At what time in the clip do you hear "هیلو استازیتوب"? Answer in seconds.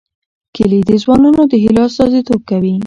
1.63-2.41